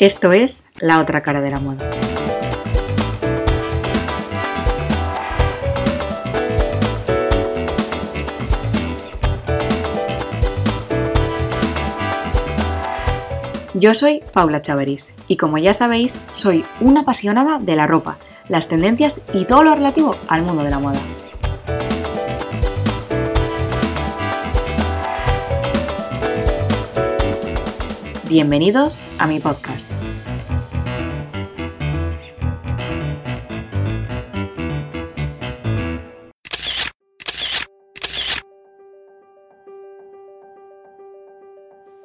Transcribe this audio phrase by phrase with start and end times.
[0.00, 1.84] Esto es La otra cara de la moda.
[13.74, 18.18] Yo soy Paula Chavarís y como ya sabéis, soy una apasionada de la ropa,
[18.48, 21.00] las tendencias y todo lo relativo al mundo de la moda.
[28.28, 29.90] Bienvenidos a mi podcast.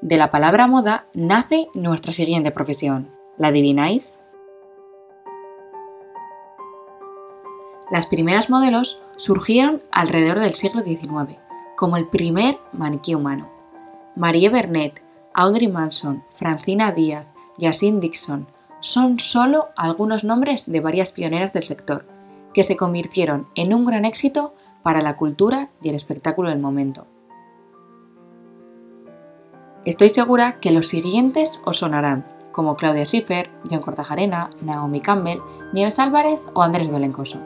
[0.01, 3.11] De la palabra moda nace nuestra siguiente profesión.
[3.37, 4.17] ¿La adivináis?
[7.91, 11.37] Las primeras modelos surgieron alrededor del siglo XIX,
[11.75, 13.51] como el primer maniquí humano.
[14.15, 18.47] Marie Bernet, Audrey Manson, Francina Díaz, Yasin Dixon
[18.81, 22.05] son solo algunos nombres de varias pioneras del sector,
[22.53, 27.07] que se convirtieron en un gran éxito para la cultura y el espectáculo del momento.
[29.85, 35.41] Estoy segura que los siguientes os sonarán, como Claudia Schiffer, John Cortajarena, Naomi Campbell,
[35.73, 37.39] Nieves Álvarez o Andrés Belencoso.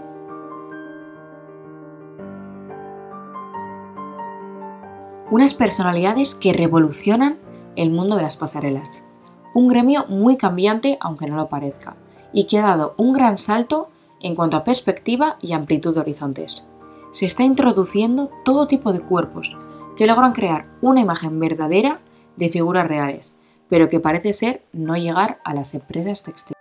[5.30, 7.38] Unas personalidades que revolucionan
[7.78, 9.06] el mundo de las pasarelas.
[9.54, 11.96] Un gremio muy cambiante, aunque no lo parezca,
[12.34, 13.90] y que ha dado un gran salto
[14.20, 16.66] en cuanto a perspectiva y amplitud de horizontes.
[17.12, 19.56] Se está introduciendo todo tipo de cuerpos
[19.96, 22.02] que logran crear una imagen verdadera
[22.36, 23.36] de figuras reales,
[23.70, 26.58] pero que parece ser no llegar a las empresas textiles.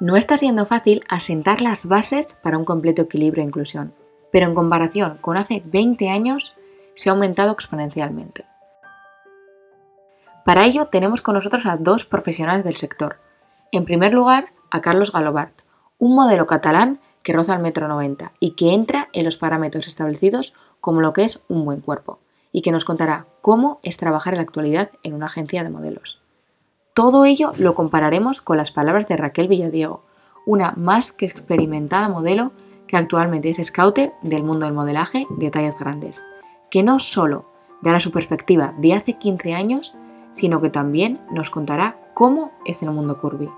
[0.00, 3.94] No está siendo fácil asentar las bases para un completo equilibrio e inclusión,
[4.32, 6.54] pero en comparación con hace 20 años,
[6.94, 8.46] se ha aumentado exponencialmente.
[10.44, 13.18] Para ello tenemos con nosotros a dos profesionales del sector.
[13.72, 15.62] En primer lugar, a Carlos Galobart,
[15.98, 20.52] un modelo catalán que roza el metro 90 y que entra en los parámetros establecidos
[20.80, 22.18] como lo que es un buen cuerpo,
[22.52, 26.20] y que nos contará cómo es trabajar en la actualidad en una agencia de modelos.
[26.92, 30.04] Todo ello lo compararemos con las palabras de Raquel Villadiego,
[30.46, 32.52] una más que experimentada modelo
[32.86, 36.22] que actualmente es scouter del mundo del modelaje de tallas grandes
[36.74, 37.44] que no solo
[37.82, 39.94] dará su perspectiva de hace 15 años,
[40.32, 43.48] sino que también nos contará cómo es el mundo curvy.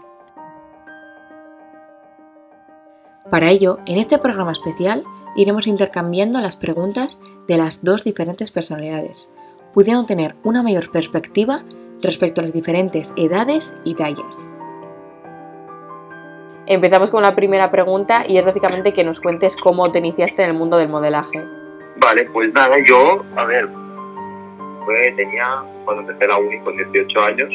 [3.30, 5.02] Para ello, en este programa especial
[5.34, 7.18] iremos intercambiando las preguntas
[7.48, 9.30] de las dos diferentes personalidades,
[9.72, 11.62] pudiendo tener una mayor perspectiva
[12.02, 14.46] respecto a las diferentes edades y tallas.
[16.66, 20.50] Empezamos con la primera pregunta y es básicamente que nos cuentes cómo te iniciaste en
[20.50, 21.65] el mundo del modelaje.
[21.98, 23.68] Vale, pues nada, yo, a ver,
[25.16, 27.48] tenía, cuando empecé la uni con 18 años,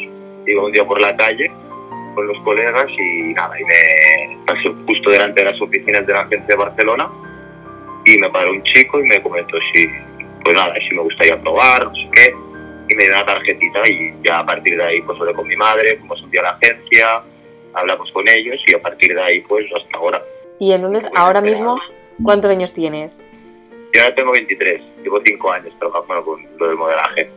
[0.46, 1.50] iba un día por la calle
[2.14, 6.20] con los colegas y nada, y me pasé justo delante de las oficinas de la
[6.20, 7.08] agencia de Barcelona
[8.04, 9.86] y me paró un chico y me comentó si,
[10.44, 12.34] pues nada, si me gustaría probar, no sé qué,
[12.88, 15.56] y me dio una tarjetita y ya a partir de ahí pues hablé con mi
[15.56, 17.22] madre, un día a la agencia,
[17.74, 20.22] hablamos con ellos y a partir de ahí pues hasta ahora.
[20.58, 21.76] Y entonces, ahora mismo,
[22.22, 23.24] ¿cuántos años tienes?
[23.92, 27.30] Yo ahora tengo 23, llevo 5 años trabajando con lo del modelaje.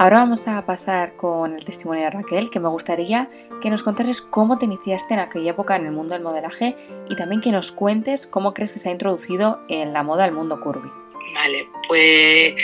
[0.00, 3.28] Ahora vamos a pasar con el testimonio de Raquel, que me gustaría
[3.62, 6.76] que nos contases cómo te iniciaste en aquella época en el mundo del modelaje
[7.08, 10.32] y también que nos cuentes cómo crees que se ha introducido en la moda el
[10.32, 10.88] mundo curvy.
[11.34, 12.54] Vale, pues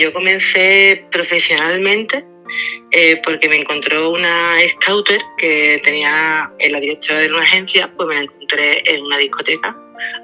[0.00, 2.24] yo comencé profesionalmente
[2.90, 8.08] eh, porque me encontró una scouter que tenía en la directora de una agencia, pues
[8.08, 9.76] me la encontré en una discoteca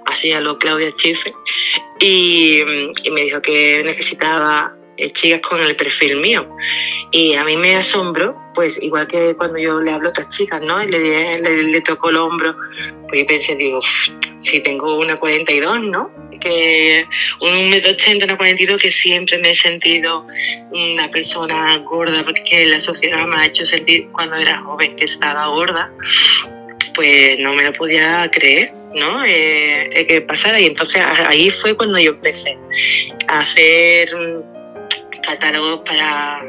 [0.07, 1.33] así lo Claudia Chife,
[2.01, 2.63] y,
[3.11, 6.49] me dijo que necesitaba eh, chicas con el perfil mío.
[7.13, 10.61] Y a mí me asombró, pues igual que cuando yo le hablo a otras chicas,
[10.63, 10.83] ¿no?
[10.83, 12.57] Y le, le, el hombro,
[13.09, 13.81] pues pensé, digo,
[14.41, 16.11] si tengo una 42, ¿no?
[16.41, 17.07] Que
[17.41, 20.27] un metro ochenta, una 42, que siempre me he sentido
[20.71, 25.47] una persona gorda, porque la sociedad me ha hecho sentir cuando era joven que estaba
[25.49, 25.91] gorda,
[26.95, 28.73] pues no me lo podía creer.
[28.97, 29.25] ¿No?
[29.25, 30.61] Eh, que pasara.
[30.61, 32.57] Y entonces ahí fue cuando yo empecé
[33.29, 34.09] a hacer
[35.23, 36.45] catálogos para,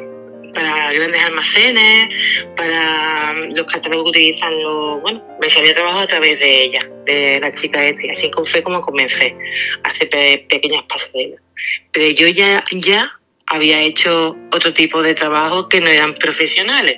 [0.54, 2.10] para grandes almacenes,
[2.56, 5.02] para los catálogos que utilizan los.
[5.02, 7.82] Bueno, me salía trabajo a través de ella, de la chica.
[7.88, 9.36] Y así fue como comencé
[9.84, 10.10] a hacer
[10.48, 11.42] pequeñas pasarelas.
[11.92, 13.17] Pero yo ya, ya
[13.48, 16.98] había hecho otro tipo de trabajo que no eran profesionales.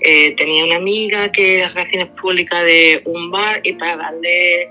[0.00, 4.70] Eh, tenía una amiga que era relaciones públicas de un bar y para darle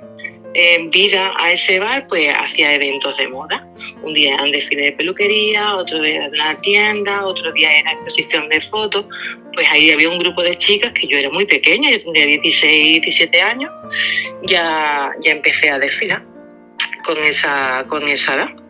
[0.56, 3.66] eh, vida a ese bar, pues hacía eventos de moda.
[4.04, 7.92] Un día era un desfile de peluquería, otro día era una tienda, otro día era
[7.92, 9.06] exposición de fotos.
[9.54, 13.02] Pues ahí había un grupo de chicas que yo era muy pequeña, yo tendría 16,
[13.02, 13.72] 17 años,
[14.44, 16.24] ya, ya empecé a desfilar
[17.06, 18.63] con esa, con esa edad.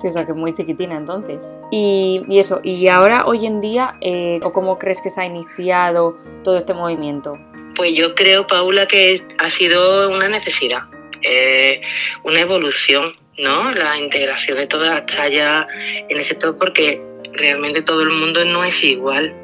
[0.00, 1.58] Sí, o sea, que muy chiquitina entonces.
[1.72, 5.26] Y, y eso, y ahora, hoy en día, eh, ¿o cómo crees que se ha
[5.26, 7.36] iniciado todo este movimiento?
[7.74, 10.82] Pues yo creo, Paula, que ha sido una necesidad,
[11.22, 11.80] eh,
[12.22, 13.72] una evolución, ¿no?
[13.72, 15.66] La integración de todas las tallas
[16.08, 17.02] en el sector, porque
[17.32, 19.34] realmente todo el mundo no es igual.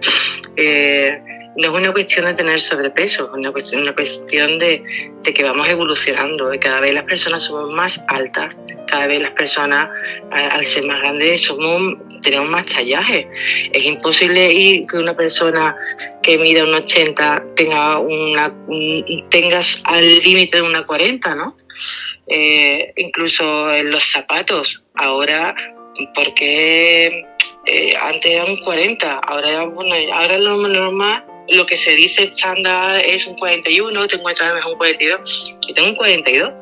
[0.56, 1.21] Eh,
[1.56, 4.83] no es una cuestión de tener sobrepeso, es una cuestión, de,
[5.23, 8.56] que vamos evolucionando, de cada vez las personas somos más altas,
[8.89, 9.89] cada vez las personas
[10.31, 13.29] al ser más grandes somos, tenemos más tallaje.
[13.73, 15.77] Es imposible ir que una persona
[16.23, 21.56] que mida un 80 tenga una, un, tengas al límite de una 40, ¿no?
[22.27, 25.55] Eh, incluso en los zapatos, ahora,
[26.15, 27.25] porque
[27.67, 33.02] eh, antes era un 40, ahora, bueno, ahora lo normal lo que se dice estándar
[33.05, 36.52] es un 41, tengo que un 42, y tengo un 42.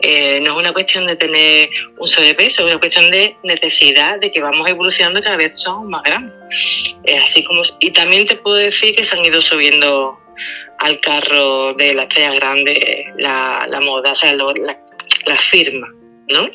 [0.00, 4.30] Eh, no es una cuestión de tener un sobrepeso, es una cuestión de necesidad, de
[4.30, 6.34] que vamos evolucionando cada vez son más grandes.
[7.04, 10.18] Eh, así como, y también te puedo decir que se han ido subiendo
[10.78, 12.78] al carro de las tallas grandes
[13.16, 14.78] la, la moda, o sea, lo, la,
[15.26, 15.88] la, firma,
[16.28, 16.48] ¿no?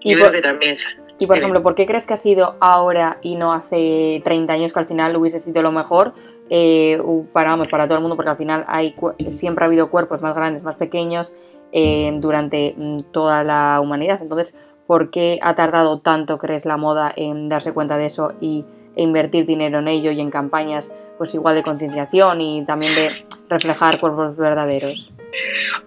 [0.00, 0.76] Y Yo por, creo que también...
[1.18, 4.72] Y por ejemplo, ¿por qué crees que ha sido ahora y no hace 30 años
[4.72, 6.12] que al final hubiese sido lo mejor?
[6.50, 7.00] Eh,
[7.32, 8.94] para, vamos, para todo el mundo, porque al final hay,
[9.28, 11.34] siempre ha habido cuerpos más grandes, más pequeños
[11.72, 14.20] eh, durante mm, toda la humanidad.
[14.20, 14.54] Entonces,
[14.86, 19.02] ¿por qué ha tardado tanto, crees, la moda en darse cuenta de eso y e
[19.02, 23.10] invertir dinero en ello y en campañas pues igual de concienciación y también de
[23.48, 25.10] reflejar cuerpos verdaderos?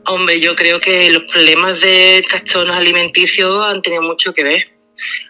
[0.08, 4.64] Hombre, yo creo que los problemas de trastornos alimenticios han tenido mucho que ver.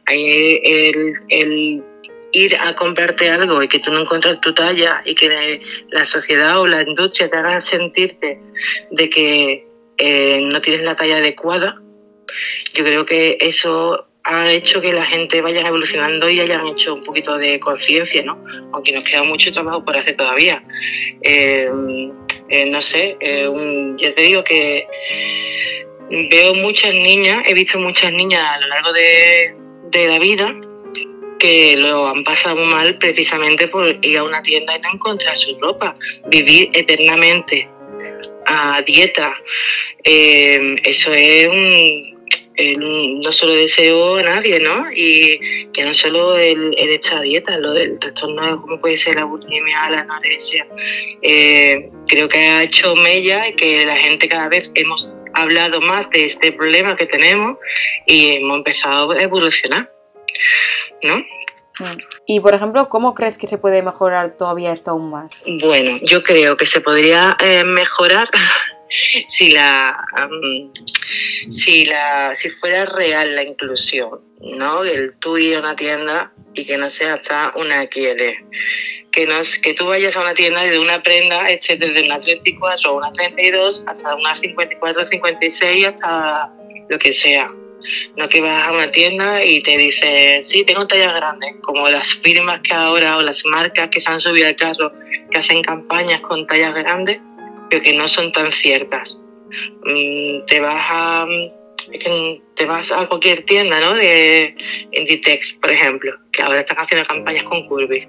[0.09, 1.83] El
[2.31, 6.59] ir a comprarte algo y que tú no encuentras tu talla y que la sociedad
[6.59, 8.39] o la industria te haga sentirte
[8.91, 11.81] de que eh, no tienes la talla adecuada,
[12.73, 17.03] yo creo que eso ha hecho que la gente vaya evolucionando y hayan hecho un
[17.03, 18.43] poquito de conciencia, ¿no?
[18.73, 20.61] Aunque nos queda mucho trabajo por hacer todavía.
[21.21, 21.69] Eh,
[22.49, 23.17] eh, no sé,
[23.49, 24.85] un, ya te digo que
[26.29, 30.53] veo muchas niñas, he visto muchas niñas a lo largo de la vida
[31.39, 35.57] que lo han pasado mal precisamente por ir a una tienda y no encontrar su
[35.59, 35.95] ropa,
[36.27, 37.69] vivir eternamente
[38.45, 39.33] a dieta.
[40.03, 42.17] Eh, eso es un,
[42.57, 44.87] el, no solo deseo a nadie, ¿no?
[44.93, 49.25] Y que no solo el, el esta dieta, lo del trastorno como puede ser la
[49.25, 50.67] bulimia, la anorexia,
[51.21, 56.09] eh, creo que ha hecho mella y que la gente cada vez hemos hablado más
[56.09, 57.57] de este problema que tenemos
[58.05, 59.96] y hemos empezado a evolucionar.
[61.03, 61.23] ¿No?
[62.25, 65.31] Y por ejemplo, ¿cómo crees que se puede mejorar todavía esto aún más?
[65.61, 68.29] Bueno, yo creo que se podría eh, mejorar
[69.27, 70.73] si la, um,
[71.51, 74.83] si la si fuera real la inclusión, ¿no?
[74.83, 78.43] El tú ir a una tienda y que no sea hasta una quiere.
[79.11, 82.19] Que, no, que tú vayas a una tienda y de una prenda esté desde una
[82.19, 86.51] 34 o una 32 hasta una 54, 56 hasta
[86.89, 87.51] lo que sea
[88.15, 92.07] no que vas a una tienda y te dice, sí, tengo tallas grandes, como las
[92.15, 94.91] firmas que ahora o las marcas que se han subido al carro,
[95.31, 97.19] que hacen campañas con tallas grandes,
[97.69, 99.17] pero que no son tan ciertas.
[100.47, 101.27] Te vas a,
[102.55, 103.93] te vas a cualquier tienda, ¿no?
[103.93, 104.55] De
[104.91, 108.07] Inditex, por ejemplo, que ahora están haciendo campañas con Curvy.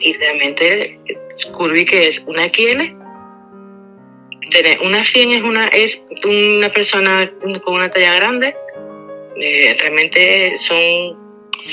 [0.00, 1.00] Y realmente
[1.52, 3.03] Curvy que es una XL
[4.82, 7.30] una 100 es una, es una persona
[7.64, 8.54] con una talla grande.
[9.40, 11.18] Eh, realmente son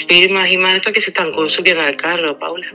[0.07, 2.67] firmas y marcas que se están consumiendo al carro, Paula.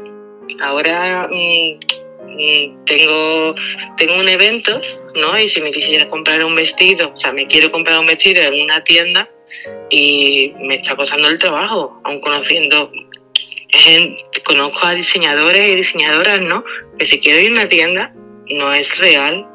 [0.60, 3.54] Ahora mmm, tengo,
[3.96, 4.80] tengo un evento,
[5.16, 5.38] ¿no?
[5.38, 8.62] Y si me quisiera comprar un vestido, o sea, me quiero comprar un vestido en
[8.62, 9.28] una tienda
[9.90, 12.90] y me está costando el trabajo, aun conociendo
[14.44, 16.64] conozco a diseñadores y diseñadoras, ¿no?
[16.98, 18.12] Que si quiero ir a una tienda,
[18.48, 19.46] no es real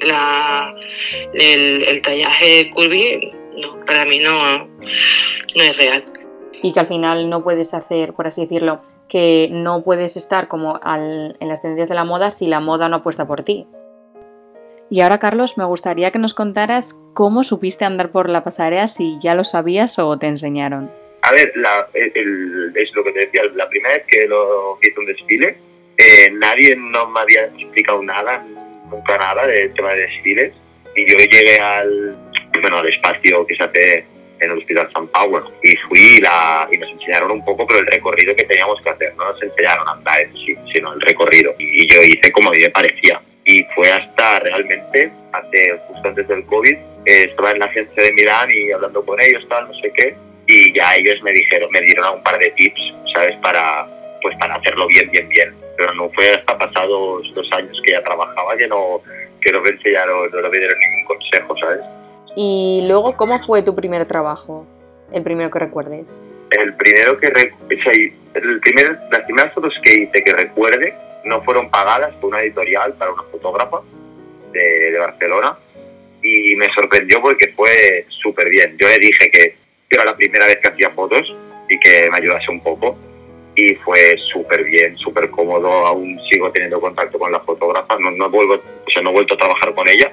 [0.00, 0.74] la,
[1.32, 6.04] el, el tallaje curvy, no, para mí no, no es real.
[6.62, 10.80] Y que al final no puedes hacer, por así decirlo, que no puedes estar como
[10.82, 13.66] al, en las tendencias de la moda si la moda no apuesta por ti.
[14.88, 19.16] Y ahora, Carlos, me gustaría que nos contaras cómo supiste andar por la pasarela, si
[19.20, 20.90] ya lo sabías o te enseñaron.
[21.22, 25.00] A ver, la, el, es lo que te decía, la primera vez que lo hice
[25.00, 25.58] un desfile,
[25.98, 28.46] eh, nadie no me había explicado nada,
[28.90, 30.52] nunca nada del tema de desfiles.
[30.94, 32.16] Y yo llegué al,
[32.60, 34.04] bueno, al espacio que se hace
[34.40, 37.86] en el Hospital San Power y fui la, y nos enseñaron un poco pero el
[37.86, 41.54] recorrido que teníamos que hacer, no nos enseñaron a andar en sí, sino el recorrido
[41.58, 46.28] y yo hice como a mí me parecía y fue hasta realmente, hace justo antes
[46.28, 49.74] del COVID, eh, estaba en la agencia de Milán y hablando con ellos, tal, no
[49.80, 50.16] sé qué,
[50.48, 52.80] y ya ellos me dijeron, me dieron un par de tips,
[53.14, 53.36] ¿sabes?
[53.42, 53.86] Para,
[54.20, 55.54] pues para hacerlo bien, bien, bien.
[55.76, 59.00] Pero no fue hasta pasados dos años que ya trabajaba que no,
[59.40, 61.80] que no me enseñaron, no me dieron ningún consejo, ¿sabes?
[62.36, 64.66] Y luego, ¿cómo fue tu primer trabajo?
[65.12, 66.22] El primero que recuerdes.
[66.50, 72.14] El primero que el primer, las primeras fotos que hice que recuerde no fueron pagadas
[72.16, 73.80] por una editorial para una fotógrafa
[74.52, 75.58] de, de Barcelona
[76.22, 78.76] y me sorprendió porque fue súper bien.
[78.78, 79.56] Yo le dije que
[79.90, 81.22] era la primera vez que hacía fotos
[81.68, 82.96] y que me ayudase un poco
[83.56, 88.28] y fue súper bien, súper cómodo, aún sigo teniendo contacto con la fotógrafa, no, no,
[88.28, 90.12] vuelvo, o sea, no he vuelto a trabajar con ella,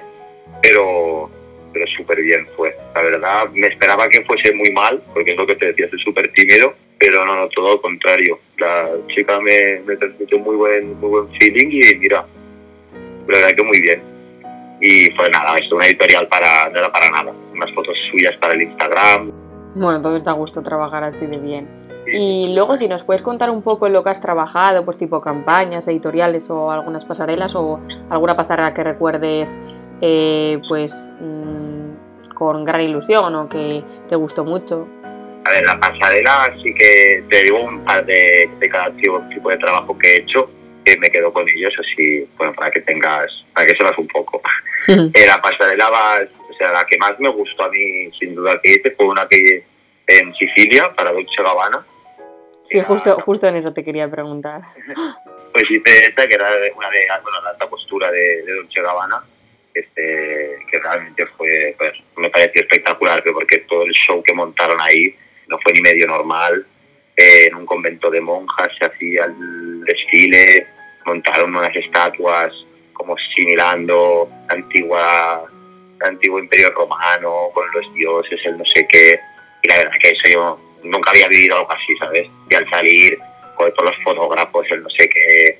[0.62, 1.30] pero,
[1.72, 2.74] pero súper bien fue.
[2.94, 6.00] La verdad, me esperaba que fuese muy mal, porque es lo que te decía, soy
[6.00, 8.38] súper tímido, pero no, no, todo lo contrario.
[8.56, 12.24] La chica me, me transmitió muy buen, muy buen feeling y mira,
[13.28, 14.02] la verdad que muy bien.
[14.80, 18.54] Y fue nada, esto una editorial para, no era para nada, unas fotos suyas para
[18.54, 19.32] el Instagram.
[19.74, 21.83] Bueno, entonces te gusto trabajar así de bien.
[22.06, 25.20] Y luego si nos puedes contar un poco en lo que has trabajado, pues tipo
[25.20, 27.80] campañas, editoriales o algunas pasarelas o
[28.10, 29.56] alguna pasarela que recuerdes
[30.00, 34.86] eh, pues mm, con gran ilusión o que te gustó mucho.
[35.46, 39.56] A ver, la pasarela sí que te digo un par de, de cada tipo, de
[39.58, 40.50] trabajo que he hecho,
[40.84, 44.40] que me quedo con ellos, así, bueno, para que tengas, para que sepas un poco.
[44.86, 48.60] Eh, la pasarela va, o sea, la que más me gustó a mí, sin duda
[48.62, 49.64] que hice, fue una que
[50.06, 51.86] en Sicilia, para Dolce Gabbana.
[52.64, 54.62] Sí, justo, justo en eso te quería preguntar.
[55.54, 59.22] Pues hice esta, que era una de bueno, la alta postura de, de Dolce Gabbana,
[59.72, 65.14] este, que realmente fue, pues, me pareció espectacular, porque todo el show que montaron ahí
[65.46, 66.66] no fue ni medio normal.
[67.16, 70.66] Eh, en un convento de monjas se hacía el desfile,
[71.06, 72.52] montaron unas estatuas
[72.92, 75.44] como similando la antigua,
[76.00, 79.20] el antiguo imperio romano con los dioses, el no sé qué.
[79.62, 82.28] Y la verdad que eso yo nunca había vivido algo así, ¿sabes?
[82.50, 83.18] Y al salir
[83.56, 85.58] con todos los fotógrafos, el no sé qué,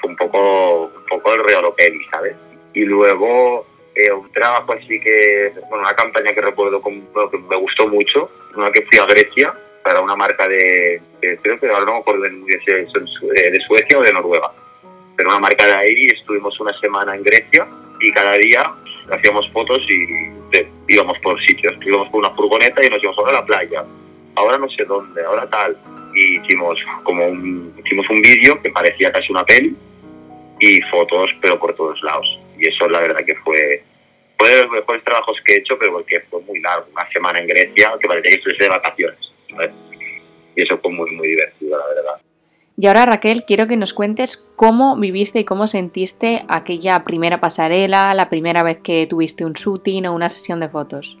[0.00, 1.64] fue un poco, un poco el Real
[2.10, 2.34] ¿sabes?
[2.74, 7.56] Y luego eh, un trabajo así que, bueno, una campaña que recuerdo como, que me
[7.56, 11.00] gustó mucho, una que fui a Grecia para una marca de,
[11.42, 14.52] creo que ahora no me acuerdo de, de, Suecia o de Noruega,
[15.16, 17.66] pero una marca de ahí estuvimos una semana en Grecia
[18.00, 18.72] y cada día
[19.10, 20.30] hacíamos fotos y
[20.88, 23.84] íbamos por sitios, íbamos por una furgoneta y nos íbamos a la playa,
[24.40, 25.76] ahora no sé dónde, ahora tal,
[26.14, 29.76] y hicimos como un, hicimos un vídeo que parecía casi una peli
[30.58, 32.26] y fotos pero por todos lados
[32.58, 33.82] y eso la verdad que fue
[34.40, 37.40] fue de los mejores trabajos que he hecho, pero porque fue muy largo, una semana
[37.40, 39.18] en Grecia, que parecía que estuviese de vacaciones.
[40.56, 42.22] Y eso fue muy, muy divertido, la verdad.
[42.78, 48.14] Y ahora, Raquel, quiero que nos cuentes cómo viviste y cómo sentiste aquella primera pasarela,
[48.14, 51.18] la primera vez que tuviste un shooting o una sesión de fotos.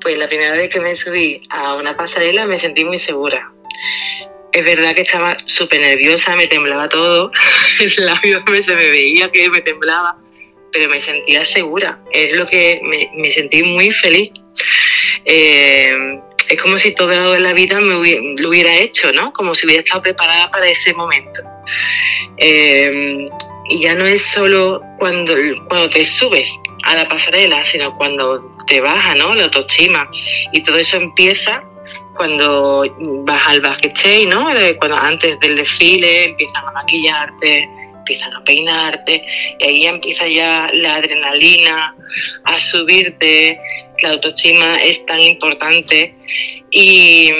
[0.00, 3.52] Pues la primera vez que me subí a una pasarela me sentí muy segura.
[4.52, 7.30] Es verdad que estaba súper nerviosa, me temblaba todo,
[7.80, 10.16] el labio se me veía que me temblaba,
[10.72, 12.00] pero me sentía segura.
[12.12, 14.30] Es lo que me, sentí muy feliz.
[15.24, 19.32] Eh, es como si todo en la vida me lo hubiera hecho, ¿no?
[19.32, 21.42] Como si hubiera estado preparada para ese momento.
[22.38, 23.28] Eh,
[23.68, 25.34] y ya no es solo cuando,
[25.68, 26.48] cuando te subes
[26.86, 29.34] a la pasarela, sino cuando te baja, ¿no?
[29.34, 30.08] La autoestima.
[30.52, 31.62] Y todo eso empieza
[32.16, 32.84] cuando
[33.24, 34.48] vas al backstage, ¿no?
[34.78, 39.24] Cuando antes del desfile empiezan a maquillarte, empiezan a peinarte
[39.58, 41.94] y ahí empieza ya la adrenalina
[42.44, 43.60] a subirte,
[44.02, 46.14] la autoestima es tan importante
[46.70, 47.32] y,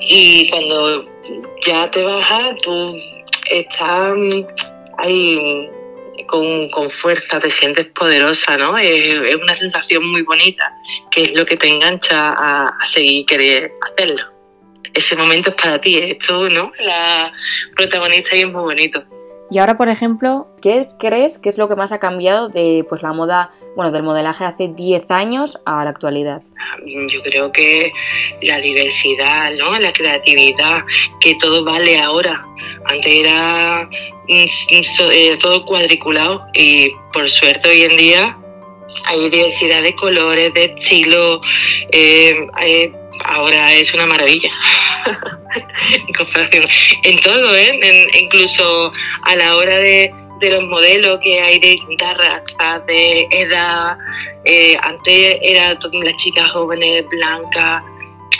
[0.00, 1.06] y cuando
[1.64, 2.96] ya te bajas tú
[3.50, 4.14] estás
[4.98, 5.70] ahí
[6.26, 8.76] con, fuerza, te sientes poderosa, ¿no?
[8.78, 10.72] Es, una sensación muy bonita,
[11.10, 14.32] que es lo que te engancha a, a seguir querer hacerlo.
[14.92, 16.72] Ese momento es para ti, es tú, ¿no?
[16.80, 17.32] La
[17.76, 19.04] protagonista y es muy bonito.
[19.54, 23.02] Y ahora, por ejemplo, ¿qué crees que es lo que más ha cambiado de pues
[23.04, 26.42] la moda, bueno, del modelaje hace 10 años a la actualidad?
[26.84, 27.92] Yo creo que
[28.42, 29.78] la diversidad, ¿no?
[29.78, 30.82] La creatividad,
[31.20, 32.44] que todo vale ahora.
[32.86, 33.88] Antes era
[34.28, 38.36] mm, eh, todo cuadriculado y por suerte hoy en día
[39.04, 41.40] hay diversidad de colores, de estilo,
[41.92, 42.34] eh,
[43.24, 44.50] ahora es una maravilla.
[46.08, 46.64] en comparación.
[47.02, 48.08] En todo, ¿eh?
[48.20, 53.98] incluso a la hora de, de los modelos que hay de distintas razas, de edad.
[54.44, 57.82] Eh, antes era las chicas jóvenes, blancas.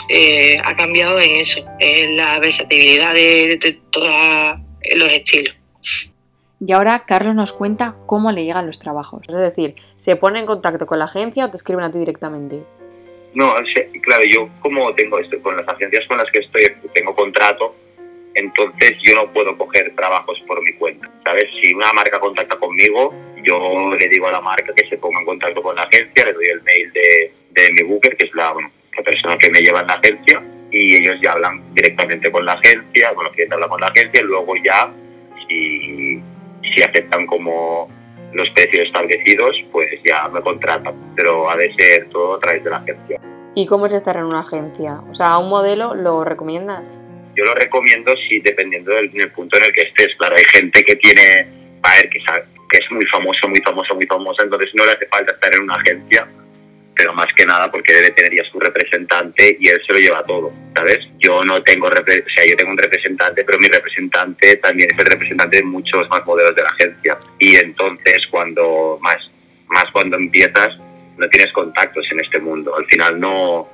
[0.09, 4.59] Eh, ha cambiado en eso, en la versatilidad de, de todos
[4.95, 5.55] los estilos.
[6.59, 9.23] Y ahora Carlos nos cuenta cómo le llegan los trabajos.
[9.27, 12.63] Es decir, ¿se pone en contacto con la agencia o te escriben a ti directamente?
[13.35, 13.53] No,
[14.01, 17.75] claro, yo como tengo esto, con las agencias con las que estoy, tengo contrato,
[18.33, 21.45] entonces yo no puedo coger trabajos por mi cuenta, ¿sabes?
[21.61, 23.13] Si una marca contacta conmigo,
[23.43, 26.33] yo le digo a la marca que se ponga en contacto con la agencia, le
[26.33, 28.53] doy el mail de, de mi booker, que es la,
[29.03, 33.13] persona que me lleva en la agencia, y ellos ya hablan directamente con la agencia,
[33.13, 34.93] con los clientes hablan con la agencia, y luego ya,
[35.49, 36.23] si
[36.81, 37.89] aceptan como
[38.35, 42.69] los precios establecidos, pues ya me contratan, pero ha de ser todo a través de
[42.69, 43.19] la agencia.
[43.55, 45.01] ¿Y cómo es estar en una agencia?
[45.09, 47.01] O sea, ¿un modelo lo recomiendas?
[47.35, 50.09] Yo lo recomiendo si dependiendo del, punto en el que estés.
[50.17, 51.47] Claro, hay gente que tiene,
[51.83, 55.07] a ver, que, que es muy famosa, muy famosa, muy famosa, entonces no le hace
[55.07, 56.27] falta estar en una agencia
[56.95, 60.23] pero más que nada porque debe tener ya su representante y él se lo lleva
[60.25, 60.99] todo, ¿sabes?
[61.19, 65.05] Yo no tengo, o sea, yo tengo un representante, pero mi representante también es el
[65.05, 67.17] representante de muchos más modelos de la agencia.
[67.39, 69.17] Y entonces cuando, más,
[69.67, 70.69] más cuando empiezas,
[71.17, 72.75] no tienes contactos en este mundo.
[72.75, 73.69] Al final no...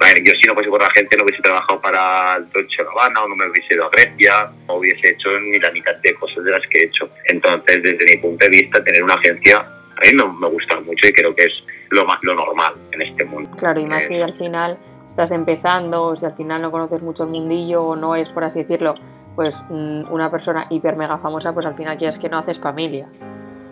[0.00, 2.82] A ver, yo si no fuese por la gente no hubiese trabajado para el Dolce
[2.82, 6.14] Gabbana o no me hubiese ido a Grecia o hubiese hecho ni la mitad de
[6.14, 7.10] cosas de las que he hecho.
[7.26, 11.08] Entonces, desde mi punto de vista, tener una agencia a mí no me gusta mucho
[11.08, 11.52] y creo que es
[11.90, 13.50] lo, más, lo normal en este mundo.
[13.56, 17.24] Claro, y más si al final estás empezando, o si al final no conoces mucho
[17.24, 18.94] el mundillo o no es, por así decirlo,
[19.34, 23.08] pues mm, una persona hiper mega famosa, pues al final quieres que no haces familia.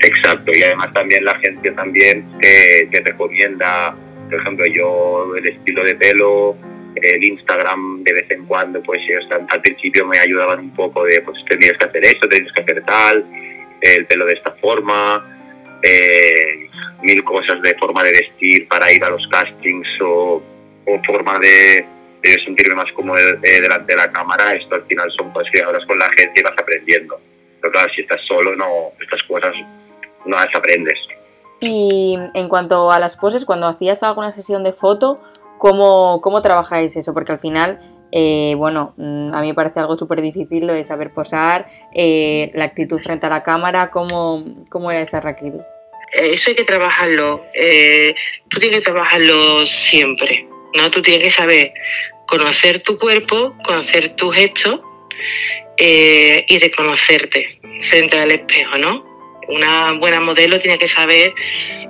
[0.00, 3.94] Exacto, y además también la gente también te, te recomienda,
[4.28, 6.56] por ejemplo, yo el estilo de pelo,
[6.96, 11.20] el Instagram de vez en cuando, pues ellos al principio me ayudaban un poco de,
[11.22, 13.24] pues tienes que hacer esto, tienes que hacer tal,
[13.80, 15.33] el pelo de esta forma,
[15.84, 16.70] eh,
[17.02, 20.42] mil cosas de forma de vestir para ir a los castings o,
[21.06, 21.86] forma de,
[22.44, 24.52] sentirme más cómodo delante de la cámara.
[24.54, 27.20] Esto al final son cosas que hablas con la gente y vas aprendiendo.
[27.60, 29.52] Pero claro, si estás solo, no, estas cosas
[30.24, 30.98] no las aprendes.
[31.60, 35.20] Y en cuanto a las poses, cuando hacías alguna sesión de foto,
[35.58, 37.12] ¿cómo, cómo trabajáis eso?
[37.12, 37.80] Porque al final
[38.16, 42.52] eh, bueno, mm, a mí me parece algo súper difícil lo de saber posar, eh,
[42.54, 45.64] la actitud frente a la cámara, ¿cómo, cómo era esa Raquel?
[46.14, 47.44] Eh, eso hay que trabajarlo.
[47.54, 48.14] Eh,
[48.48, 50.90] tú tienes que trabajarlo siempre, ¿no?
[50.90, 51.72] Tú tienes que saber
[52.26, 54.80] conocer tu cuerpo, conocer tus gestos
[55.76, 59.04] eh, y reconocerte frente al espejo, ¿no?
[59.48, 61.34] Una buena modelo tiene que saber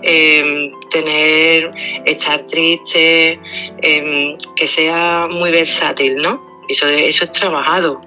[0.02, 1.70] em, tener,
[2.04, 3.38] estar triste,
[3.80, 6.42] em, que sea muy versátil, ¿no?
[6.68, 8.00] Eso, eso es trabajado.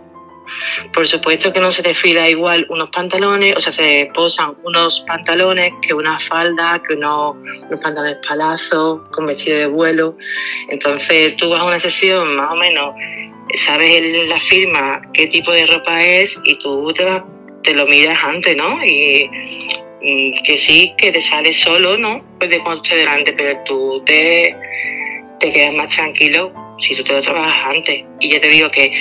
[0.93, 5.71] Por supuesto que no se desfila igual unos pantalones, o sea, se posan unos pantalones
[5.81, 7.35] que una falda, que unos,
[7.81, 10.17] pantalones palazos, con vestido de vuelo.
[10.69, 12.95] Entonces tú vas a una sesión más o menos,
[13.55, 17.05] sabes la firma, qué tipo de ropa es y tú te,
[17.63, 18.79] te lo miras antes, ¿no?
[18.83, 19.29] Y,
[20.45, 22.23] que sí, que te sales solo, ¿no?
[22.37, 24.55] Pues de cuando delante, pero tú te,
[25.39, 28.03] te quedas más tranquilo si tú te lo trabajas antes.
[28.19, 28.91] Y ya te digo que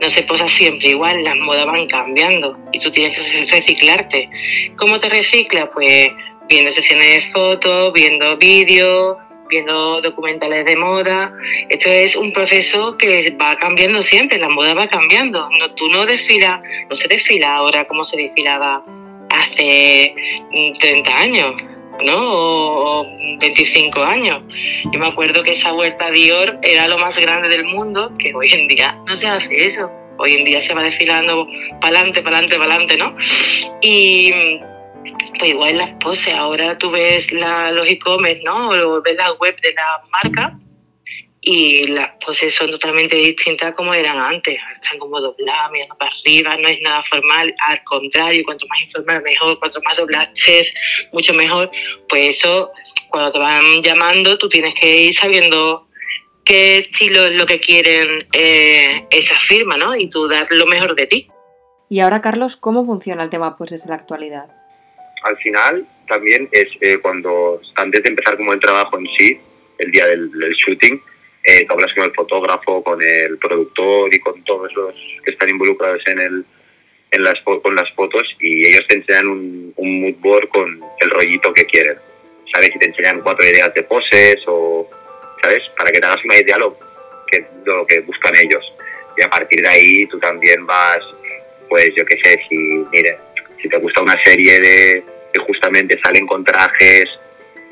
[0.00, 4.28] no se posa siempre igual, las modas van cambiando y tú tienes que reciclarte.
[4.76, 5.68] ¿Cómo te reciclas?
[5.72, 6.10] Pues
[6.48, 9.16] viendo sesiones de fotos, viendo vídeos,
[9.48, 11.32] viendo documentales de moda.
[11.68, 15.48] Esto es un proceso que va cambiando siempre, la moda va cambiando.
[15.58, 18.84] No, tú no desfilas, no se desfila ahora como se desfilaba
[19.30, 20.14] hace
[20.50, 21.52] 30 años.
[22.04, 22.16] ¿No?
[22.18, 23.06] O,
[23.40, 24.40] 25 años.
[24.92, 28.32] Yo me acuerdo que esa vuelta a Dior era lo más grande del mundo, que
[28.34, 29.90] hoy en día no se hace eso.
[30.18, 31.46] Hoy en día se va desfilando
[31.80, 33.16] para adelante, para adelante, para adelante, ¿no?
[33.80, 34.32] Y
[35.38, 38.68] pues igual las poses, ahora tú ves los e-commerce, ¿no?
[38.68, 40.58] O ves la web de la marca
[41.44, 44.56] y las poses son totalmente distintas como eran antes.
[44.74, 49.22] Están como dobladas, mirando para arriba, no es nada formal, al contrario, cuanto más informal
[49.22, 50.72] mejor, cuanto más doblaches,
[51.12, 51.68] mucho mejor.
[52.08, 52.70] Pues eso,
[53.10, 55.88] cuando te van llamando, tú tienes que ir sabiendo
[56.44, 59.96] qué estilo es lo que quieren eh, esa firma, ¿no?
[59.96, 61.28] Y tú dar lo mejor de ti.
[61.88, 64.48] Y ahora, Carlos, ¿cómo funciona el tema poses en la actualidad?
[65.24, 69.40] Al final, también es eh, cuando, antes de empezar como el trabajo en sí,
[69.78, 71.02] el día del shooting,
[71.44, 76.02] eh, hablas con el fotógrafo, con el productor y con todos los que están involucrados
[76.06, 76.44] en, el,
[77.10, 81.52] en las, con las fotos y ellos te enseñan un, mood board con el rollito
[81.52, 81.96] que quieren.
[82.52, 82.70] ¿Sabes?
[82.74, 84.88] Y te enseñan cuatro ideas de poses o,
[85.40, 85.62] ¿sabes?
[85.76, 86.78] Para que te hagas una idea lo
[87.30, 88.62] que, lo que buscan ellos.
[89.16, 91.00] Y a partir de ahí tú también vas,
[91.68, 92.56] pues yo qué sé, si,
[92.92, 93.18] mire,
[93.60, 97.08] Si te gusta una serie de que justamente salen con trajes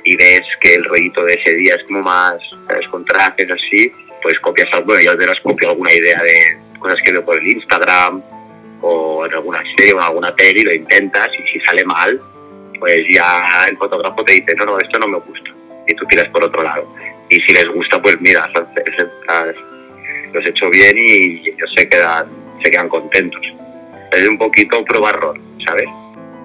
[0.05, 2.37] y ves que el rollito de ese día es como más,
[2.69, 2.87] ¿sabes?
[2.89, 7.13] Con trajes así, pues copias bueno, yo de las copio alguna idea de cosas que
[7.13, 8.23] veo por el Instagram
[8.83, 12.21] o en alguna serie o en alguna peli, lo intentas y si sale mal,
[12.79, 15.51] pues ya el fotógrafo te dice, no, no, esto no me gusta.
[15.87, 16.87] Y tú tiras por otro lado.
[17.29, 18.49] Y si les gusta, pues mira,
[20.33, 22.27] los he hecho bien y ellos se quedan,
[22.63, 23.43] se quedan contentos.
[24.13, 25.21] Es un poquito probar
[25.67, 25.89] ¿sabes?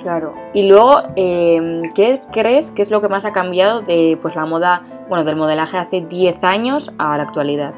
[0.06, 0.36] Claro.
[0.54, 4.46] Y luego, eh, ¿qué crees que es lo que más ha cambiado de pues la
[4.46, 7.74] moda, bueno, del modelaje hace 10 años a la actualidad?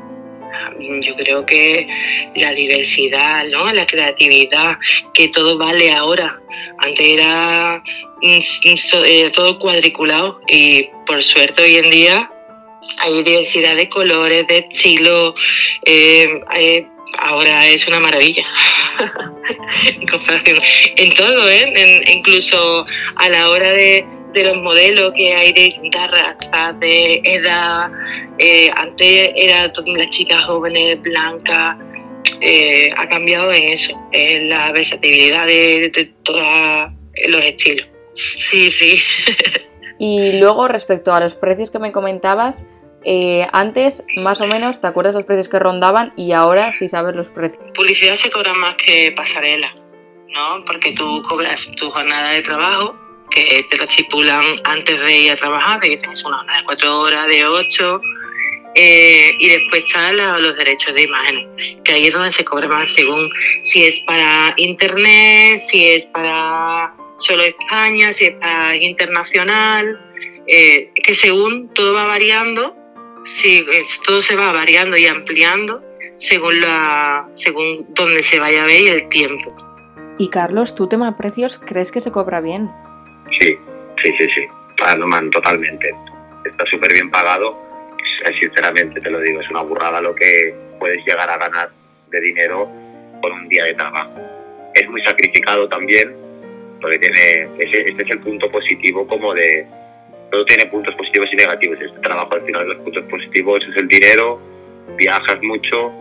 [0.99, 1.87] Yo creo que
[2.35, 3.71] la diversidad, ¿no?
[3.71, 4.77] La creatividad,
[5.13, 6.37] que todo vale ahora.
[6.79, 7.81] Antes era,
[9.31, 12.29] todo cuadriculado y por suerte hoy en día
[12.97, 15.33] hay diversidad de colores, de estilos.
[15.85, 16.41] Eh,
[17.19, 18.45] ahora es una maravilla
[19.99, 20.57] en comparación
[20.95, 22.03] en todo, ¿eh?
[22.07, 26.37] incluso a la hora de, los modelos que hay de guitarra,
[26.79, 27.89] de edad,
[28.37, 31.75] eh, antes era las chicas jóvenes, blancas,
[32.41, 36.91] eh, ha cambiado en eso, en la versatilidad de, de todos
[37.29, 37.87] los estilos.
[38.13, 39.01] Sí, sí.
[39.99, 42.65] y luego respecto a los precios que me comentabas,
[43.09, 47.15] eh, antes, más o menos, ¿te acuerdas los precios que rondaban y ahora sí sabes
[47.15, 47.63] los precios?
[47.73, 49.73] Publicidad se cobra más que pasarela,
[50.27, 50.65] ¿no?
[50.65, 52.97] Porque tú cobras tu jornada de trabajo,
[53.29, 56.65] que te la estipulan antes de ir a trabajar, te dicen es una jornada de
[56.65, 58.01] cuatro horas, de ocho,
[58.75, 61.49] eh, y después están los derechos de imagen,
[61.85, 63.29] que ahí es donde se cobra más según
[63.63, 69.97] si es para internet, si es para solo España, si es para internacional,
[70.45, 72.76] eh, que según todo va variando,
[73.27, 73.65] sí,
[74.05, 75.83] todo se va variando y ampliando
[76.17, 79.55] según la según donde se vaya a ver y el tiempo.
[80.17, 82.69] Y Carlos, ¿tu tema precios crees que se cobra bien?
[83.39, 83.55] Sí,
[84.03, 84.47] sí, sí, sí,
[85.05, 85.93] man, totalmente.
[86.45, 87.57] Está súper bien pagado.
[88.41, 91.69] Sinceramente te lo digo, es una burrada lo que puedes llegar a ganar
[92.09, 92.69] de dinero
[93.21, 94.11] por un día de trabajo.
[94.73, 96.15] Es muy sacrificado también,
[96.81, 99.67] porque tiene ese, este es el punto positivo como de
[100.31, 101.77] todo tiene puntos positivos y negativos.
[101.81, 104.39] Este trabajo al final los puntos positivos es el dinero,
[104.97, 105.91] viajas mucho,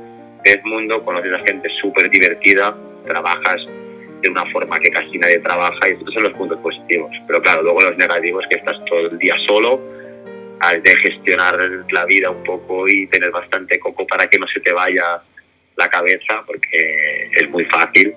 [0.45, 3.67] ves mundo, conoces a gente súper divertida, trabajas
[4.23, 7.11] de una forma que casi nadie trabaja y estos son los puntos positivos.
[7.27, 9.81] Pero claro, luego los negativos que estás todo el día solo,
[10.61, 11.59] has de gestionar
[11.91, 15.21] la vida un poco y tener bastante coco para que no se te vaya
[15.77, 18.15] la cabeza porque es muy fácil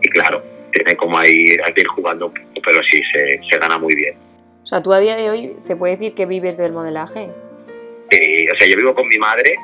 [0.00, 3.58] y claro, tiene como ahí, hay que ir jugando un poco, pero sí, se, se
[3.58, 4.16] gana muy bien.
[4.74, 7.30] Sea, tú a día de hoy se puede decir que vives del modelaje.
[8.10, 9.54] Sí, o sea, yo vivo con mi madre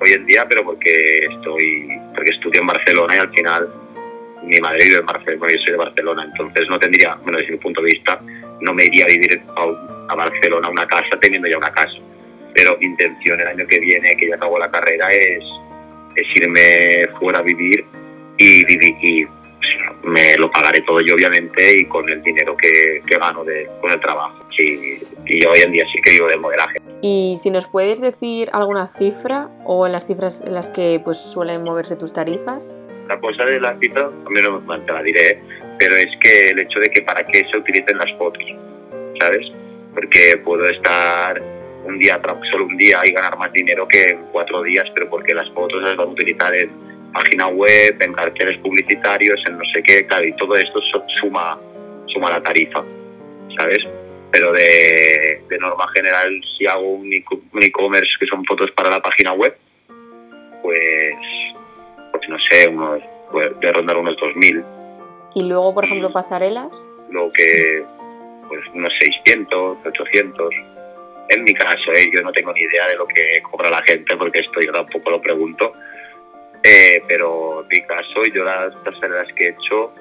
[0.00, 3.68] hoy en día, pero porque estoy, porque estudio en Barcelona y al final
[4.44, 7.58] mi madre vive en Barcelona, yo soy de Barcelona, entonces no tendría, bueno, desde mi
[7.58, 8.20] punto de vista,
[8.60, 11.98] no me iría a vivir a, a Barcelona una casa teniendo ya una casa.
[12.54, 15.42] Pero mi intención el año que viene, que ya acabo la carrera, es,
[16.14, 17.84] es irme fuera a vivir
[18.38, 19.26] y vivir y
[20.02, 24.00] me lo pagaré todo yo obviamente y con el dinero que, gano de, con el
[24.00, 24.46] trabajo.
[24.58, 26.78] y yo hoy en día sí que vivo de modelaje.
[27.06, 31.18] Y si nos puedes decir alguna cifra o en las cifras en las que pues
[31.18, 32.76] suelen moverse tus tarifas.
[33.08, 35.38] La cosa de la cifra, también no te la diré,
[35.78, 38.42] pero es que el hecho de que para qué se utilicen las fotos,
[39.20, 39.46] ¿sabes?
[39.94, 41.42] Porque puedo estar
[41.84, 42.18] un día,
[42.50, 45.82] solo un día y ganar más dinero que en cuatro días, pero porque las fotos
[45.82, 46.70] las van a utilizar en
[47.14, 50.80] página web, en carteles publicitarios, en no sé qué, claro, y todo esto
[51.20, 51.58] suma,
[52.08, 52.84] suma la tarifa,
[53.56, 53.78] ¿sabes?
[54.30, 59.56] Pero de, norma general, si hago un e-commerce que son fotos para la página web,
[60.62, 61.14] pues,
[62.12, 63.00] pues no sé, unos,
[63.30, 64.64] pues, de rondar unos 2.000.
[65.34, 66.90] ¿Y luego, por ejemplo, pasarelas?
[67.10, 67.84] Lo que,
[68.48, 70.54] pues unos 600, 800.
[71.28, 72.10] En mi caso, ¿eh?
[72.12, 75.10] yo no tengo ni idea de lo que cobra la gente porque esto yo tampoco
[75.10, 75.72] lo pregunto
[76.64, 79.92] eh, pero en mi yo las pasarelas que he hecho,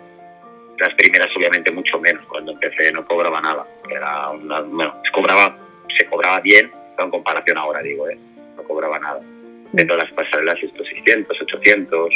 [0.80, 2.26] las primeras obviamente mucho menos.
[2.28, 3.68] Cuando empecé no cobraba nada.
[3.90, 5.58] Era una, bueno, se cobraba,
[5.98, 8.18] se cobraba bien, en comparación ahora digo, ¿eh?
[8.56, 9.22] no cobraba nada.
[9.74, 12.10] De todas las pasarelas, estos 600, 800,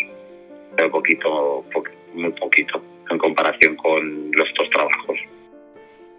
[0.75, 1.65] pero poquito,
[2.13, 5.19] muy poquito en comparación con los dos trabajos.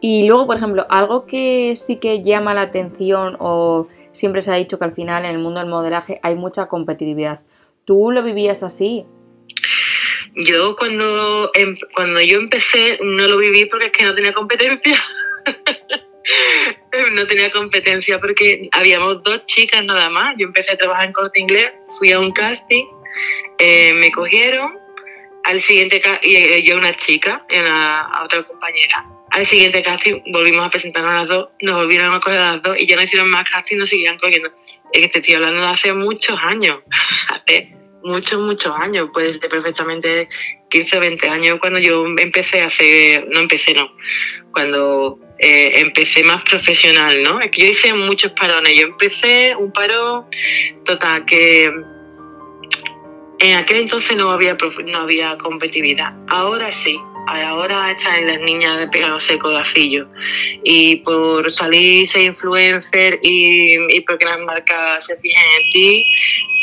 [0.01, 4.55] Y luego, por ejemplo, algo que sí que llama la atención o siempre se ha
[4.55, 7.41] dicho que al final en el mundo del modelaje hay mucha competitividad.
[7.89, 9.07] ¿Tú lo vivías así?
[10.35, 15.03] Yo cuando, em, cuando yo empecé no lo viví porque es que no tenía competencia.
[17.15, 20.35] no tenía competencia porque habíamos dos chicas nada más.
[20.37, 22.85] Yo empecé a trabajar en corte inglés, fui a un casting,
[23.57, 24.79] eh, me cogieron,
[25.45, 29.07] al siguiente y eh, yo una chica, y a otra compañera.
[29.31, 32.63] Al siguiente casting volvimos a presentarnos a las dos, nos volvieron a coger a las
[32.63, 34.53] dos y ya no hicieron más casting, nos seguían cogiendo.
[34.93, 36.81] Es que te hablando de hace muchos años,
[37.31, 40.29] hace muchos, muchos años, puede ser perfectamente
[40.71, 43.91] 15 o 20 años cuando yo empecé a hacer, no empecé, no,
[44.53, 47.41] cuando eh, empecé más profesional, ¿no?
[47.41, 50.29] Es que yo hice muchos parones, yo empecé un paro
[50.85, 51.73] total que
[53.41, 56.13] en aquel entonces no había prof- no había competitividad.
[56.29, 56.99] Ahora sí.
[57.31, 60.09] Ahora están las niñas de pegándose codacillos.
[60.65, 66.07] Y por salir ser influencer y, y porque las marcas se fijan en ti,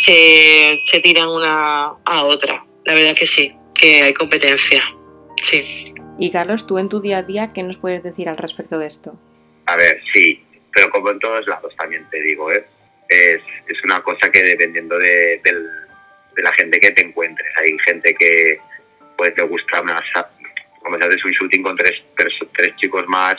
[0.03, 2.65] se, se tiran una a otra.
[2.85, 4.81] La verdad que sí, que hay competencia.
[5.43, 5.93] Sí.
[6.17, 8.87] Y Carlos, tú en tu día a día, ¿qué nos puedes decir al respecto de
[8.87, 9.15] esto?
[9.67, 10.41] A ver, sí,
[10.73, 12.65] pero como en todos lados también te digo, ¿eh?
[13.09, 15.69] es, es una cosa que dependiendo de, del-
[16.35, 18.59] de la gente que te encuentres, hay gente que
[19.17, 20.01] pues te gusta más,
[20.79, 23.35] como si haces un shooting con tres, tres, chicos más,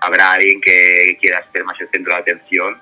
[0.00, 2.80] habrá alguien que quiera ser más el centro de atención,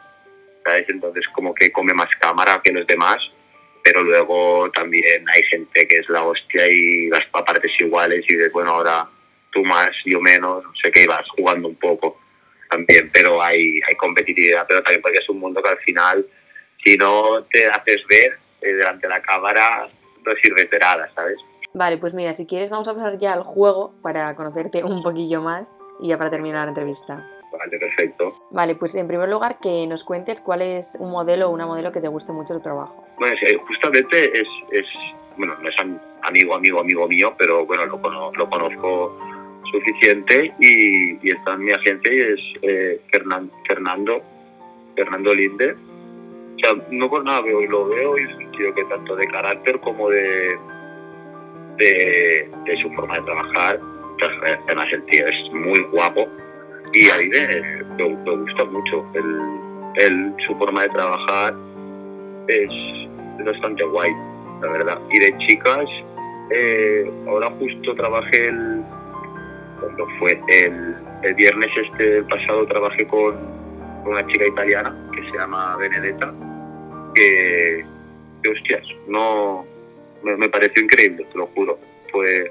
[0.64, 0.84] ¿sabes?
[0.88, 3.18] Entonces como que come más cámara que los demás,
[3.84, 8.50] pero luego también hay gente que es la hostia y las partes iguales y dices,
[8.52, 9.08] bueno, ahora
[9.52, 12.18] tú más, yo menos, no sé qué, y vas jugando un poco
[12.70, 16.26] también, pero hay, hay competitividad, pero también porque es un mundo que al final,
[16.84, 19.88] si no te haces ver eh, delante de la cámara,
[20.24, 21.36] no sirves de nada, ¿sabes?
[21.74, 25.42] Vale, pues mira, si quieres vamos a pasar ya al juego para conocerte un poquillo
[25.42, 27.28] más y ya para terminar la entrevista.
[27.56, 28.32] Vale, perfecto.
[28.50, 31.92] Vale, pues en primer lugar que nos cuentes cuál es un modelo o una modelo
[31.92, 33.04] que te guste mucho tu trabajo.
[33.18, 33.34] Bueno,
[33.68, 34.84] justamente es, es
[35.36, 39.16] bueno, no es am- amigo, amigo, amigo mío, pero bueno, lo, lo conozco
[39.70, 44.22] suficiente y, y está en mi agencia y es eh, Fernan- Fernando,
[44.96, 45.74] Fernando Linde.
[46.54, 49.26] O sea, no por nada veo, lo veo y es un tío que tanto de
[49.28, 50.56] carácter como de,
[51.76, 52.48] de,
[52.82, 53.80] su forma de trabajar,
[54.66, 56.28] además el tío es muy guapo
[56.92, 59.40] y a mí me, me- gusta mucho el,
[59.96, 61.54] el- su forma de trabajar
[62.48, 62.68] es,
[63.44, 64.10] bastante guay,
[64.62, 65.00] la verdad.
[65.10, 65.84] Y de chicas,
[66.50, 68.82] eh, ahora justo trabajé el.
[69.80, 70.40] cuando fue?
[70.48, 73.34] El, el viernes este pasado trabajé con
[74.06, 76.32] una chica italiana que se llama Benedetta,
[77.14, 77.84] que,
[78.42, 79.66] que hostias, no.
[80.22, 81.78] Me, me pareció increíble, te lo juro.
[82.10, 82.50] Pues,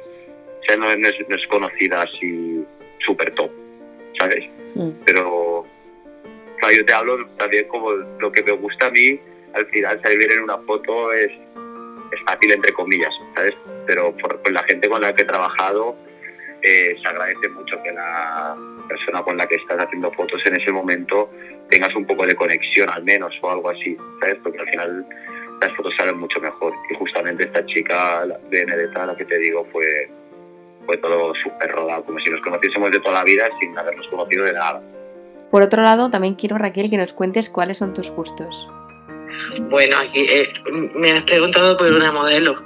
[0.67, 2.65] sea, no, es, no es conocida así
[3.06, 3.52] súper top,
[4.19, 4.45] ¿sabes?
[4.76, 4.89] Mm.
[5.06, 5.65] pero
[6.73, 9.19] yo te hablo también como lo que me gusta a mí
[9.54, 13.54] al final salir en una foto es, es fácil entre comillas sabes
[13.86, 15.95] pero por, con la gente con la que he trabajado
[16.62, 20.71] eh, se agradece mucho que la persona con la que estás haciendo fotos en ese
[20.71, 21.30] momento
[21.74, 25.06] tengas un poco de conexión al menos o algo así sabes porque al final
[25.62, 29.66] las fotos salen mucho mejor y justamente esta chica la- Benedetta la que te digo
[29.72, 29.86] fue
[30.86, 34.44] fue todo súper rodado, como si nos conociésemos de toda la vida sin habernos conocido
[34.44, 34.82] de nada.
[35.50, 38.68] Por otro lado, también quiero, Raquel, que nos cuentes cuáles son tus gustos.
[39.70, 40.50] Bueno, aquí eh,
[40.96, 42.62] me has preguntado por una modelo.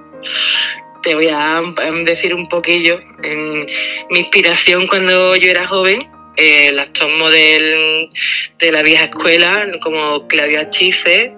[1.03, 2.99] Te voy a em, decir un poquillo.
[3.21, 3.67] En
[4.09, 8.09] mi inspiración cuando yo era joven, eh, las top model
[8.59, 11.33] de la vieja escuela, como Claudia Schiffer,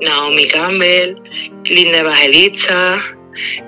[0.00, 1.16] Naomi Campbell,
[1.64, 3.00] Linda Evangelista,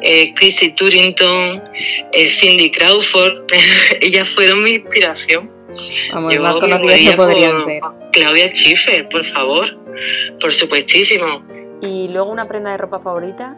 [0.00, 1.62] eh, Chrissy Turrington,
[2.12, 3.44] eh, Cindy Crawford,
[4.00, 5.50] ellas fueron mi inspiración.
[6.12, 7.80] Vamos, Yo más me conocidas podrían ser.
[8.12, 9.78] Claudia Schiffer, por favor,
[10.40, 11.44] por supuestísimo.
[11.80, 13.56] Y luego una prenda de ropa favorita.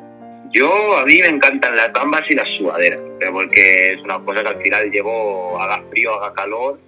[0.52, 3.00] Yo, a mí me encantan las bambas y las sudaderas,
[3.32, 6.78] porque es una cosa que al final llevo, haga frío, haga calor,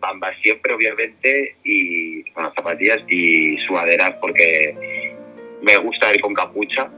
[0.00, 5.18] bambas siempre, obviamente, y bueno, zapatillas y sudaderas porque
[5.62, 6.88] me gusta ir con capucha.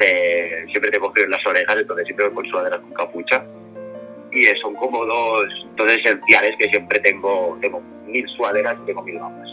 [0.00, 3.44] Eh, siempre tengo frío en las orejas, entonces siempre voy con sudaderas con capucha.
[4.32, 5.44] Y eh, son como dos,
[5.76, 9.48] dos esenciales que siempre tengo, tengo mil sudaderas y tengo mil bambas.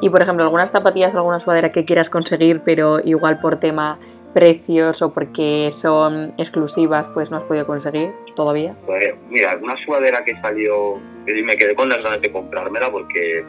[0.00, 3.98] Y por ejemplo, algunas zapatillas o alguna sudadera que quieras conseguir, pero igual por tema
[4.32, 8.76] precios o porque son exclusivas, pues no has podido conseguir todavía.
[8.86, 13.44] Pues mira, una sudadera que salió, y me quedé con las ganas de comprármela porque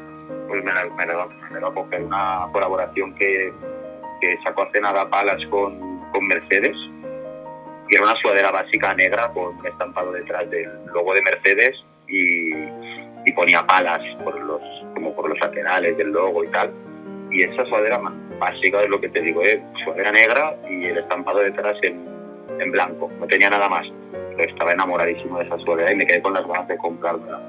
[0.47, 3.53] pues me la, me la, me la una colaboración que,
[4.21, 6.75] que sacó hace nada Palas con, con Mercedes.
[7.87, 11.75] Y era una sudadera básica negra con un estampado detrás del logo de Mercedes
[12.07, 12.51] y,
[13.25, 14.61] y ponía palas por los,
[14.95, 16.71] como por los laterales del logo y tal.
[17.31, 18.01] Y esa sudadera
[18.39, 19.61] básica es lo que te digo, ¿eh?
[19.83, 22.07] sudadera negra y el estampado detrás en,
[22.59, 23.11] en blanco.
[23.19, 23.85] No tenía nada más
[24.37, 27.41] estaba enamoradísimo de esa sudadera y me quedé con las ganas de comprármela.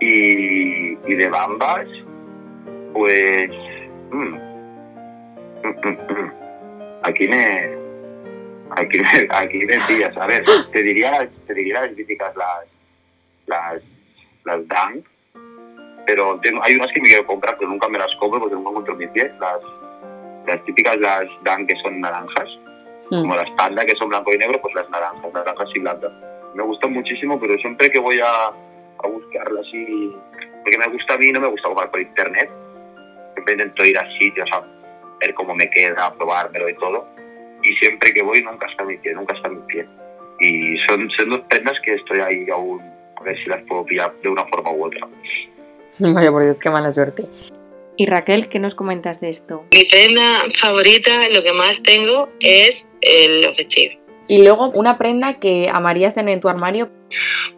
[0.00, 1.86] Y, y de bambas,
[2.92, 3.50] pues...
[4.10, 4.36] mm,
[5.62, 6.32] mm, mm, mm.
[7.02, 7.84] Aquí me...
[8.76, 8.98] Aquí,
[9.30, 10.16] aquí me pillas.
[10.16, 12.66] A ver, te diría, te diría las típicas, las,
[13.46, 13.82] las,
[14.44, 15.06] las Dunk,
[16.06, 18.96] pero hay unas que me quiero comprar, pero nunca me las compro porque nunca encuentro
[18.96, 19.30] mis pies.
[19.38, 19.60] Las,
[20.46, 22.48] las típicas, las Dunk que son naranjas,
[23.10, 23.20] Mm.
[23.22, 26.12] como las Panda que son blanco y negro, pues las naranjas, naranjas y blancas.
[26.54, 30.12] Me gustan muchísimo, pero siempre que voy a, a buscarlas y...
[30.62, 32.50] Porque me gusta a mí, no me gusta comprar por internet.
[33.34, 34.62] Siempre intento ir a sitios a
[35.20, 37.06] ver cómo me queda, a probármelo y todo.
[37.62, 39.86] Y siempre que voy nunca está mi pie, nunca está mi pie.
[40.40, 42.80] Y son, son dos prendas que estoy ahí aún
[43.16, 45.06] a ver si las puedo pillar de una forma u otra.
[45.98, 47.26] Vaya por Dios, qué mala suerte.
[47.96, 49.64] Y Raquel, ¿qué nos comentas de esto?
[49.70, 53.98] Mi prenda favorita, lo que más tengo, es el vestidos.
[54.26, 56.90] Y luego una prenda que amarías tener en tu armario.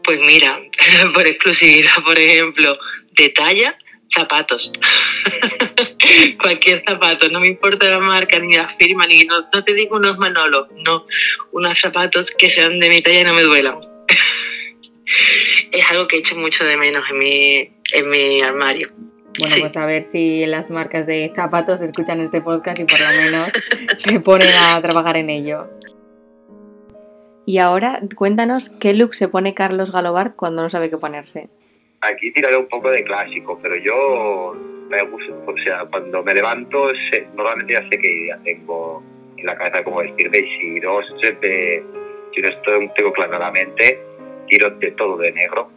[0.02, 0.60] Pues mira,
[1.14, 2.76] por exclusividad, por ejemplo,
[3.12, 3.78] de talla,
[4.12, 4.72] zapatos.
[6.42, 9.96] Cualquier zapato, no me importa la marca, ni la firma, ni no, no te digo
[9.96, 11.06] unos manolos, no,
[11.52, 13.78] unos zapatos que sean de mi talla y no me duelan.
[15.72, 18.92] es algo que echo mucho de menos en mi, en mi armario.
[19.38, 19.60] Bueno, Sí.
[19.60, 23.52] pues a ver si las marcas de zapatos escuchan este podcast y por lo menos
[23.96, 25.68] se ponen a trabajar en ello.
[27.44, 31.48] Y ahora cuéntanos qué look se pone Carlos Galobart cuando no sabe qué ponerse.
[32.00, 34.54] Aquí tiraré un poco de clásico, pero yo
[34.88, 39.02] me gusta, o sea, cuando me levanto, sé- normalmente ya sé qué idea tengo
[39.36, 41.84] en la cabeza como vestirme y si no, siempre,
[42.34, 44.00] si no estoy, tengo claramente,
[44.48, 45.70] tiro de todo de negro.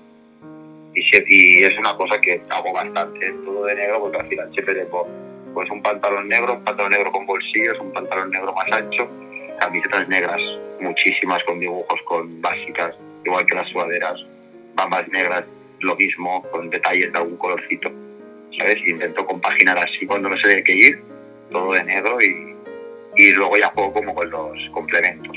[0.96, 4.76] Y, y es una cosa que hago bastante, todo de negro, porque al final siempre
[4.76, 5.08] tengo
[5.54, 9.10] pues un pantalón negro, un pantalón negro con bolsillos, un pantalón negro más ancho,
[9.60, 10.42] camisetas negras,
[10.80, 14.20] muchísimas con dibujos, con básicas, igual que las sudaderas,
[14.76, 15.46] bambas negras,
[15.80, 17.92] lo mismo, con detalles de algún colorcito,
[18.58, 18.78] ¿sabes?
[18.86, 21.04] Intento compaginar así cuando no sé de qué ir,
[21.52, 22.56] todo de negro y,
[23.18, 25.36] y luego ya juego como con los complementos,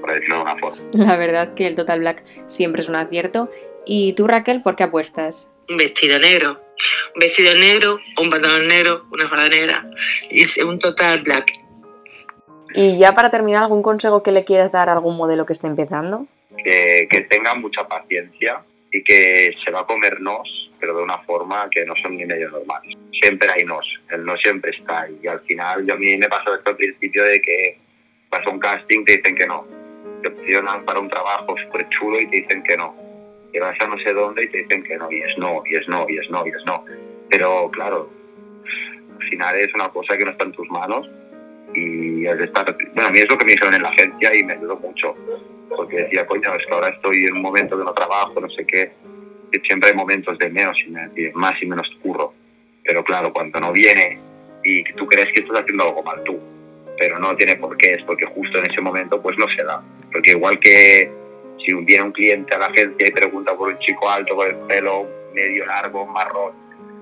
[0.00, 0.78] por decirlo de una forma.
[0.92, 3.50] La verdad que el Total Black siempre es un acierto.
[3.86, 5.48] ¿Y tú, Raquel, por qué apuestas?
[5.68, 6.60] Un vestido negro,
[7.14, 9.88] un vestido negro, un pantalón negro, una falda negra
[10.30, 11.52] y es un total black.
[12.74, 15.68] Y ya para terminar, ¿algún consejo que le quieras dar a algún modelo que esté
[15.68, 16.26] empezando?
[16.64, 21.18] Que, que tenga mucha paciencia y que se va a comer nos, pero de una
[21.18, 22.96] forma que no son ni medio normales.
[23.22, 25.18] Siempre hay nos, el no siempre está ahí.
[25.22, 27.78] Y al final, yo a mí me pasó esto al principio de que
[28.30, 29.66] vas a un casting te dicen que no.
[30.22, 33.05] Te opcionan para un trabajo súper chulo y te dicen que no.
[33.56, 35.10] Que vas a no sé dónde y te dicen que no.
[35.10, 36.84] Y es no, y es no, y es no, y es no.
[37.30, 38.10] Pero claro,
[39.18, 41.08] al final es una cosa que no está en tus manos
[41.72, 42.76] y es de estar...
[42.92, 45.14] Bueno, a mí es lo que me dijeron en la agencia y me ayudó mucho
[45.74, 48.66] porque decía, coño, es que ahora estoy en un momento que no trabajo, no sé
[48.66, 48.92] qué,
[49.50, 50.90] que siempre hay momentos de menos y
[51.32, 52.34] más y menos curro.
[52.84, 54.20] Pero claro, cuando no viene
[54.64, 56.38] y tú crees que estás haciendo algo mal tú,
[56.98, 59.82] pero no tiene por qué, es porque justo en ese momento pues no se da.
[60.12, 61.10] Porque igual que
[61.64, 64.56] si viene un cliente a la agencia y pregunta por un chico alto con el
[64.66, 66.54] pelo medio largo, marrón,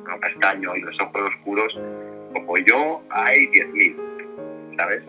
[0.06, 1.78] no castaño y los ojos oscuros,
[2.32, 5.02] como yo hay 10.000, ¿sabes?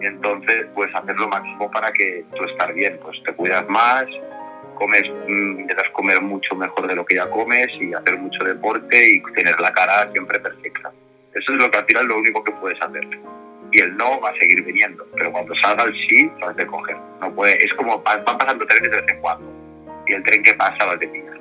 [0.00, 4.04] Entonces, pues hacer lo máximo para que tú estar bien, pues te cuidas más,
[4.74, 9.08] comes, mm, intentas comer mucho mejor de lo que ya comes y hacer mucho deporte
[9.08, 10.92] y tener la cara siempre perfecta.
[11.32, 13.08] Eso es lo que al final lo único que puedes hacer.
[13.76, 16.64] Y el no va a seguir viniendo, pero cuando salga el sí, lo has de
[16.66, 16.96] coger.
[17.20, 19.44] No puede, es como va- van pasando trenes de vez en cuando.
[20.06, 21.40] Y el tren que pasa lo has de pillar.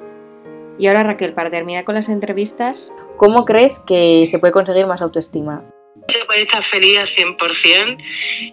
[0.79, 5.01] Y ahora, Raquel, para terminar con las entrevistas, ¿cómo crees que se puede conseguir más
[5.01, 5.63] autoestima?
[6.07, 7.97] Se puede estar feliz al 100%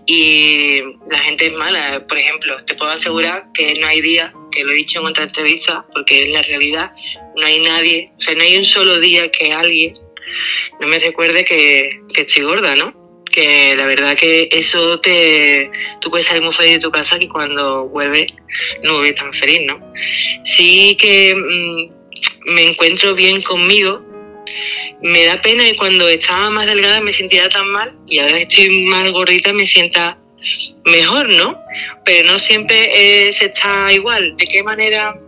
[0.07, 2.05] y la gente es mala.
[2.07, 5.25] Por ejemplo, te puedo asegurar que no hay día, que lo he dicho en otra
[5.25, 6.93] entrevista, porque es la realidad,
[7.37, 9.95] no hay nadie, o sea, no hay un solo día que alguien
[10.81, 13.00] no me recuerde que, que estoy gorda, ¿no?
[13.33, 15.71] Que la verdad que eso te...
[16.01, 18.27] Tú puedes salir muy feliz de tu casa y cuando vuelves
[18.83, 19.93] no vuelves tan feliz, ¿no?
[20.45, 24.03] Sí que mm, me encuentro bien conmigo,
[25.03, 28.43] me da pena que cuando estaba más delgada me sintiera tan mal y ahora que
[28.43, 30.19] estoy más gordita me sienta
[30.85, 31.59] mejor, ¿no?
[32.05, 34.37] Pero no siempre se está igual.
[34.37, 35.19] ¿De qué manera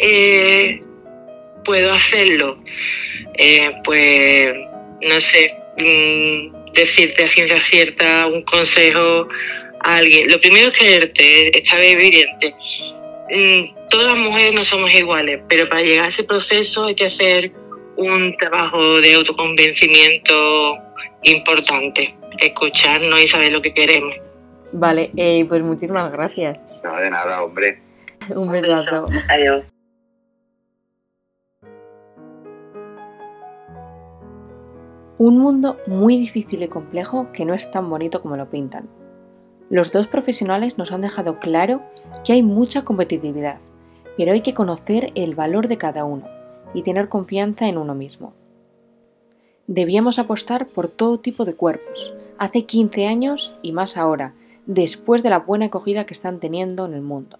[0.00, 0.80] eh,
[1.64, 2.62] puedo hacerlo?
[3.38, 4.52] Eh, pues
[5.02, 9.28] no sé, mm, decirte a ciencia cierta un consejo
[9.80, 10.30] a alguien.
[10.30, 12.54] Lo primero es quererte, estar evidente.
[13.30, 17.06] Mm, todas las mujeres no somos iguales, pero para llegar a ese proceso hay que
[17.06, 17.52] hacer
[17.96, 20.76] un trabajo de autoconvencimiento
[21.22, 24.14] importante, escucharnos y saber lo que queremos.
[24.72, 26.58] Vale, eh, pues muchísimas gracias.
[26.82, 27.78] No, de nada, hombre.
[28.34, 29.06] Un besazo.
[29.28, 29.64] Adiós.
[35.24, 38.88] Un mundo muy difícil y complejo que no es tan bonito como lo pintan.
[39.70, 41.80] Los dos profesionales nos han dejado claro
[42.24, 43.60] que hay mucha competitividad,
[44.16, 46.26] pero hay que conocer el valor de cada uno
[46.74, 48.32] y tener confianza en uno mismo.
[49.68, 54.34] Debíamos apostar por todo tipo de cuerpos, hace 15 años y más ahora,
[54.66, 57.38] después de la buena acogida que están teniendo en el mundo.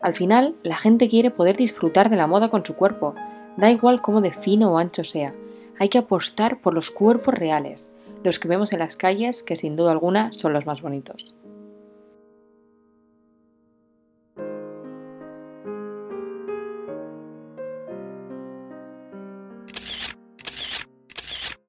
[0.00, 3.14] Al final, la gente quiere poder disfrutar de la moda con su cuerpo,
[3.58, 5.34] da igual cómo de fino o ancho sea,
[5.78, 7.90] hay que apostar por los cuerpos reales,
[8.24, 11.36] los que vemos en las calles, que sin duda alguna son los más bonitos.